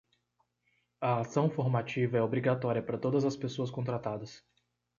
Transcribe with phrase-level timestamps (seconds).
[0.99, 4.43] A ação formativa é obrigatória para todas as pessoas contratadas.